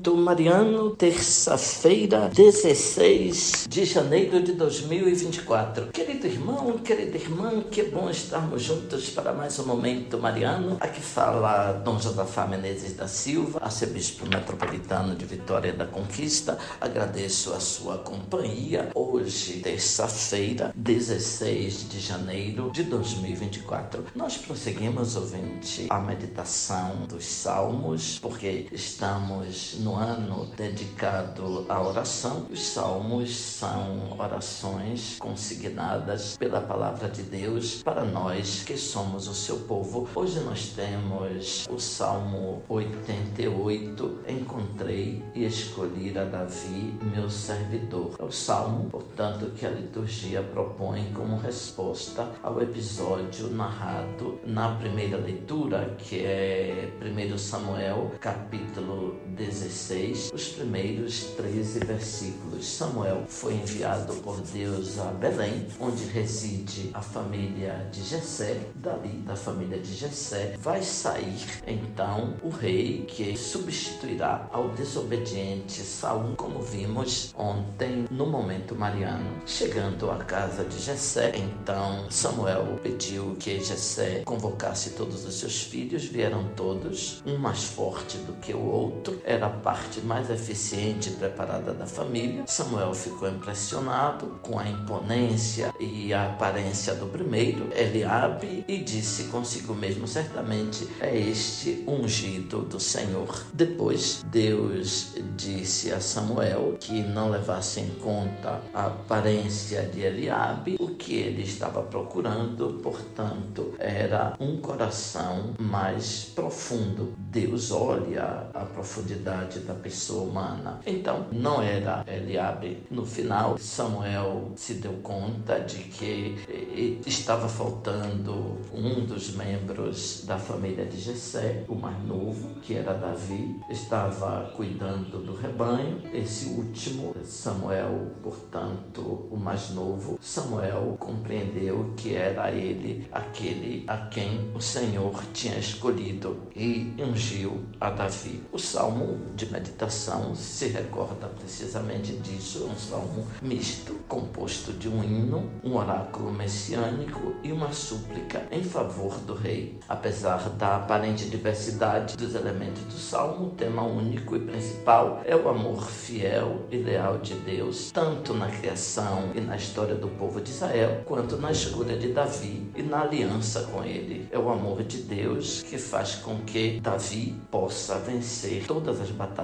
Momento 0.00 0.16
Mariano, 0.16 0.96
terça-feira, 0.96 2.30
16 2.34 3.66
de 3.68 3.84
janeiro 3.84 4.42
de 4.42 4.52
2024. 4.52 5.88
Querido 5.88 6.26
irmão, 6.26 6.78
querida 6.78 7.18
irmã, 7.18 7.62
que 7.70 7.82
bom 7.82 8.08
estarmos 8.08 8.62
juntos 8.62 9.10
para 9.10 9.34
mais 9.34 9.58
um 9.58 9.66
Momento 9.66 10.18
Mariano. 10.18 10.78
Aqui 10.80 11.02
fala 11.02 11.72
Dom 11.72 12.00
Josafá 12.00 12.46
Menezes 12.46 12.94
da 12.94 13.06
Silva, 13.06 13.60
arcebispo 13.62 14.26
metropolitano 14.26 15.14
de 15.14 15.26
Vitória 15.26 15.74
da 15.74 15.84
Conquista. 15.84 16.56
Agradeço 16.80 17.52
a 17.52 17.60
sua 17.60 17.98
companhia. 17.98 18.90
Hoje, 18.94 19.60
terça-feira, 19.60 20.72
16 20.74 21.90
de 21.90 22.00
janeiro 22.00 22.70
de 22.72 22.84
2024. 22.84 24.06
Nós 24.14 24.38
prosseguimos, 24.38 25.14
ouvinte, 25.14 25.88
a 25.90 25.98
meditação 25.98 27.06
dos 27.06 27.26
Salmos, 27.26 28.18
porque 28.18 28.66
estamos 28.72 29.74
no 29.80 29.89
ano 29.96 30.46
dedicado 30.56 31.66
à 31.68 31.80
oração. 31.80 32.46
Os 32.50 32.62
salmos 32.62 33.34
são 33.34 34.16
orações 34.18 35.16
consignadas 35.18 36.36
pela 36.36 36.60
palavra 36.60 37.08
de 37.08 37.22
Deus 37.22 37.82
para 37.82 38.04
nós 38.04 38.62
que 38.62 38.76
somos 38.76 39.26
o 39.28 39.34
seu 39.34 39.60
povo. 39.60 40.08
Hoje 40.14 40.40
nós 40.40 40.68
temos 40.68 41.66
o 41.70 41.78
Salmo 41.78 42.62
88. 42.68 44.20
Encontrei 44.28 45.24
e 45.34 45.44
escolhi 45.44 46.16
a 46.18 46.24
Davi, 46.24 46.94
meu 47.14 47.30
servidor. 47.30 48.14
É 48.18 48.24
o 48.24 48.30
salmo, 48.30 48.90
portanto, 48.90 49.50
que 49.56 49.66
a 49.66 49.70
liturgia 49.70 50.42
propõe 50.42 51.12
como 51.14 51.36
resposta 51.36 52.30
ao 52.42 52.60
episódio 52.60 53.48
narrado 53.50 54.38
na 54.44 54.76
primeira 54.76 55.16
leitura, 55.16 55.96
que 55.98 56.24
é 56.24 56.90
1 57.00 57.38
Samuel, 57.38 58.12
capítulo 58.20 59.16
16 59.28 59.79
16, 59.80 60.30
os 60.34 60.48
primeiros 60.48 61.24
13 61.36 61.80
versículos. 61.80 62.66
Samuel 62.66 63.24
foi 63.26 63.54
enviado 63.54 64.14
por 64.16 64.40
Deus 64.40 64.98
a 64.98 65.04
Belém, 65.04 65.66
onde 65.80 66.04
reside 66.04 66.90
a 66.92 67.00
família 67.00 67.88
de 67.90 68.02
Jessé. 68.02 68.60
Dali, 68.74 69.22
da 69.26 69.36
família 69.36 69.78
de 69.78 69.94
Jessé, 69.94 70.56
vai 70.58 70.82
sair 70.82 71.46
então 71.66 72.34
o 72.42 72.50
rei 72.50 73.04
que 73.08 73.36
substituirá 73.36 74.48
ao 74.52 74.68
desobediente 74.70 75.80
Saul, 75.82 76.34
como 76.36 76.60
vimos 76.60 77.34
ontem 77.36 78.04
no 78.10 78.26
momento 78.26 78.74
mariano. 78.74 79.30
Chegando 79.46 80.10
à 80.10 80.18
casa 80.18 80.64
de 80.64 80.78
Jessé, 80.78 81.32
então 81.36 82.10
Samuel 82.10 82.78
pediu 82.82 83.36
que 83.38 83.62
Jessé 83.62 84.22
convocasse 84.24 84.90
todos 84.90 85.24
os 85.24 85.34
seus 85.34 85.62
filhos, 85.62 86.04
vieram 86.04 86.44
todos, 86.56 87.22
um 87.26 87.38
mais 87.38 87.64
forte 87.64 88.18
do 88.18 88.34
que 88.34 88.52
o 88.52 88.64
outro, 88.64 89.20
era 89.24 89.48
parte 89.70 90.00
mais 90.00 90.28
eficiente 90.28 91.10
e 91.10 91.12
preparada 91.12 91.72
da 91.72 91.86
família. 91.86 92.42
Samuel 92.44 92.92
ficou 92.92 93.28
impressionado 93.28 94.26
com 94.42 94.58
a 94.58 94.68
imponência 94.68 95.72
e 95.78 96.12
a 96.12 96.26
aparência 96.26 96.92
do 96.96 97.06
primeiro, 97.06 97.68
Eliabe, 97.72 98.64
e 98.66 98.78
disse 98.78 99.24
consigo 99.24 99.72
mesmo: 99.72 100.08
certamente 100.08 100.88
é 101.00 101.16
este 101.16 101.84
ungido 101.86 102.62
do 102.62 102.80
Senhor. 102.80 103.44
Depois, 103.52 104.24
Deus 104.26 105.14
disse 105.36 105.92
a 105.92 106.00
Samuel 106.00 106.76
que 106.80 107.00
não 107.02 107.30
levasse 107.30 107.78
em 107.78 107.90
conta 107.90 108.60
a 108.74 108.86
aparência 108.86 109.82
de 109.82 110.00
Eliabe, 110.00 110.78
o 110.80 110.88
que 110.88 111.14
ele 111.14 111.42
estava 111.42 111.80
procurando, 111.82 112.80
portanto, 112.82 113.74
era 113.78 114.34
um 114.40 114.56
coração 114.56 115.54
mais 115.60 116.24
profundo. 116.24 117.14
Deus 117.16 117.70
olha 117.70 118.48
a 118.52 118.64
profundidade 118.64 119.59
da 119.60 119.74
pessoa 119.74 120.28
humana. 120.28 120.80
Então, 120.86 121.26
não 121.32 121.62
era 121.62 122.04
Eliabe. 122.06 122.82
No 122.90 123.04
final, 123.04 123.58
Samuel 123.58 124.52
se 124.56 124.74
deu 124.74 124.94
conta 125.02 125.60
de 125.60 125.78
que 125.78 126.36
eh, 126.48 127.00
estava 127.06 127.48
faltando 127.48 128.58
um 128.72 129.04
dos 129.04 129.34
membros 129.34 130.24
da 130.26 130.38
família 130.38 130.84
de 130.84 130.98
Jessé, 130.98 131.64
o 131.68 131.74
mais 131.74 132.02
novo, 132.04 132.54
que 132.62 132.74
era 132.74 132.94
Davi, 132.94 133.56
estava 133.70 134.50
cuidando 134.56 135.24
do 135.24 135.34
rebanho. 135.34 136.02
Esse 136.12 136.46
último, 136.46 137.14
Samuel, 137.24 138.12
portanto, 138.22 139.28
o 139.30 139.36
mais 139.36 139.70
novo, 139.70 140.18
Samuel 140.20 140.96
compreendeu 140.98 141.92
que 141.96 142.14
era 142.14 142.50
ele 142.50 143.08
aquele 143.12 143.84
a 143.86 143.96
quem 143.96 144.50
o 144.54 144.60
Senhor 144.60 145.22
tinha 145.32 145.58
escolhido 145.58 146.42
e 146.54 146.94
ungiu 146.98 147.60
a 147.80 147.90
Davi. 147.90 148.42
O 148.52 148.58
Salmo 148.58 149.18
de 149.34 149.49
meditação 149.50 150.34
se 150.34 150.68
recorda 150.68 151.26
precisamente 151.26 152.12
disso, 152.14 152.64
um 152.66 152.76
salmo 152.76 153.26
misto, 153.42 153.94
composto 154.08 154.72
de 154.72 154.88
um 154.88 155.02
hino, 155.02 155.50
um 155.62 155.76
oráculo 155.76 156.32
messiânico 156.32 157.34
e 157.42 157.52
uma 157.52 157.72
súplica 157.72 158.46
em 158.50 158.62
favor 158.62 159.18
do 159.18 159.34
rei. 159.34 159.78
Apesar 159.88 160.50
da 160.50 160.76
aparente 160.76 161.28
diversidade 161.28 162.16
dos 162.16 162.34
elementos 162.34 162.82
do 162.84 162.98
salmo, 162.98 163.48
o 163.48 163.50
tema 163.50 163.82
único 163.82 164.36
e 164.36 164.40
principal 164.40 165.22
é 165.24 165.34
o 165.34 165.48
amor 165.48 165.82
fiel 165.84 166.66
e 166.70 166.76
leal 166.76 167.18
de 167.18 167.34
Deus, 167.34 167.90
tanto 167.90 168.34
na 168.34 168.48
criação 168.48 169.30
e 169.34 169.40
na 169.40 169.56
história 169.56 169.94
do 169.94 170.08
povo 170.08 170.40
de 170.40 170.50
Israel, 170.50 171.02
quanto 171.04 171.36
na 171.36 171.50
escolha 171.50 171.96
de 171.96 172.12
Davi 172.12 172.70
e 172.76 172.82
na 172.82 173.02
aliança 173.02 173.62
com 173.72 173.82
ele. 173.84 174.28
É 174.30 174.38
o 174.38 174.50
amor 174.50 174.82
de 174.82 174.98
Deus 174.98 175.62
que 175.62 175.78
faz 175.78 176.14
com 176.16 176.38
que 176.40 176.80
Davi 176.80 177.34
possa 177.50 177.98
vencer 177.98 178.64
todas 178.66 179.00
as 179.00 179.10
batalhas. 179.10 179.39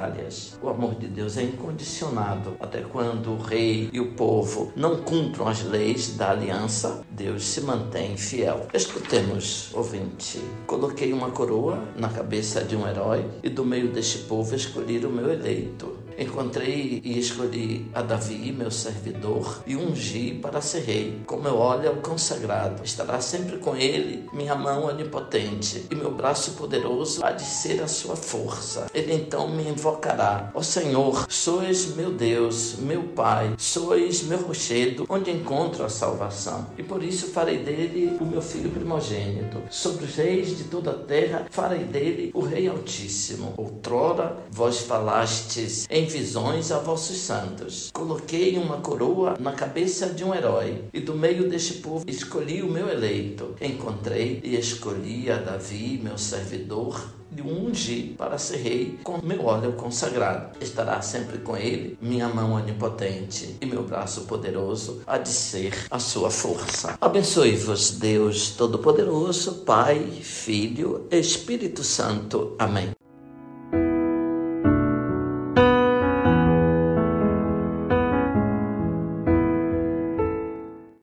O 0.63 0.69
amor 0.69 0.95
de 0.95 1.07
Deus 1.07 1.37
é 1.37 1.43
incondicionado. 1.43 2.57
Até 2.61 2.83
quando 2.83 3.33
o 3.33 3.43
rei 3.43 3.89
e 3.93 4.01
o 4.01 4.13
povo 4.13 4.73
não 4.77 5.03
cumpram 5.03 5.49
as 5.49 5.63
leis 5.63 6.17
da 6.17 6.31
aliança, 6.31 7.03
Deus 7.11 7.45
se 7.45 7.61
mantém 7.61 8.17
fiel. 8.17 8.67
Escutemos, 8.73 9.71
ouvinte. 9.75 10.41
Coloquei 10.67 11.13
uma 11.13 11.31
coroa 11.31 11.83
na 11.97 12.09
cabeça 12.09 12.63
de 12.63 12.77
um 12.77 12.87
herói 12.87 13.25
e 13.43 13.49
do 13.49 13.65
meio 13.65 13.89
deste 13.89 14.19
povo 14.19 14.55
escolhi 14.55 15.05
o 15.05 15.11
meu 15.11 15.33
eleito 15.33 16.06
Encontrei 16.19 17.03
e 17.05 17.19
escolhi 17.19 17.87
a 17.93 18.01
Davi, 18.01 18.51
meu 18.51 18.71
servidor, 18.71 19.63
e 19.67 19.77
ungi 19.77 20.39
para 20.41 20.63
ser 20.63 20.81
rei. 20.81 21.21
Como 21.27 21.47
eu 21.47 21.57
olho 21.57 21.91
ao 21.91 21.97
consagrado, 21.97 22.83
estará 22.85 23.21
sempre 23.21 23.59
com 23.59 23.77
ele 23.77 24.27
minha 24.33 24.55
mão 24.55 24.87
onipotente 24.87 25.87
e 25.91 25.95
meu 25.95 26.11
braço 26.11 26.53
poderoso 26.53 27.25
há 27.25 27.33
de 27.33 27.45
ser 27.45 27.83
a 27.83 27.89
sua 27.89 28.17
força. 28.17 28.87
Ele 28.95 29.13
então 29.13 29.49
me 29.49 29.69
invocará: 29.69 30.51
Ó 30.55 30.63
Senhor, 30.63 31.27
sois 31.29 31.95
meu 31.95 32.11
Deus, 32.13 32.77
meu 32.79 33.03
Pai, 33.09 33.55
sois 33.59 34.23
meu 34.23 34.39
rochedo, 34.39 35.05
onde 35.09 35.31
encontro 35.31 35.85
a 35.85 35.89
salvação. 35.89 36.67
E 36.79 36.83
por 36.83 37.03
isso 37.03 37.29
farei 37.29 37.59
dele 37.59 38.17
o 38.21 38.25
meu 38.25 38.41
filho 38.41 38.71
primogênito. 38.71 39.61
Sobre 39.71 40.05
os 40.05 40.17
reis 40.17 40.57
de 40.57 40.65
toda 40.65 40.93
a 40.93 40.95
terra 40.95 41.47
farei 41.51 41.85
dele 41.85 42.31
o 42.33 42.41
Rei 42.41 42.69
Altíssimo. 42.69 43.53
Outrora 43.57 44.39
vós 44.51 44.81
falastes 44.81 45.87
em 45.91 46.06
visões 46.07 46.73
a 46.73 46.79
vossos 46.79 47.19
santos. 47.19 47.91
Coloquei 47.93 48.57
uma 48.57 48.79
coroa 48.79 49.37
na 49.39 49.53
cabeça 49.53 50.09
de 50.09 50.25
um 50.25 50.35
herói, 50.35 50.85
e 50.93 51.01
do 51.01 51.15
meio 51.15 51.49
deste 51.49 51.75
povo 51.75 52.05
escolhi 52.09 52.63
o 52.63 52.71
meu 52.71 52.89
eleito. 52.89 53.55
Encontrei 53.61 54.41
e 54.43 54.57
escolhi 54.57 55.31
a 55.31 55.37
Davi, 55.37 56.01
meu 56.03 56.19
servidor, 56.19 57.17
e 57.37 57.41
o 57.41 57.47
ungi 57.47 58.15
para 58.17 58.39
ser 58.39 58.59
rei 58.59 58.99
com 59.03 59.21
meu 59.23 59.45
óleo 59.45 59.73
consagrado. 59.73 60.57
Estará 60.61 61.01
sempre 61.03 61.39
com 61.39 61.57
ele 61.57 61.99
minha 62.01 62.29
mão 62.29 62.53
onipotente 62.53 63.57
e 63.61 63.67
meu 63.67 63.83
braço 63.83 64.23
poderoso 64.23 65.03
há 65.07 65.19
de 65.19 65.29
ser 65.29 65.87
a 65.91 65.99
sua 65.99 66.31
força. 66.31 66.97
Abençoe-vos, 67.01 67.93
Deus 67.93 68.51
Todo-Poderoso, 68.51 69.65
Pai, 69.65 70.01
Filho, 70.23 71.07
Espírito 71.11 71.83
Santo. 71.83 72.55
Amém. 72.59 73.06